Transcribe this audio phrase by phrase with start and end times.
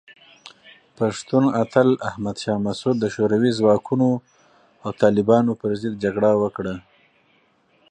[0.97, 4.09] پښتون اتل احمد شاه مسعود د شوروي ځواکونو
[4.83, 6.75] او طالبانو پر ضد جګړه وکړه.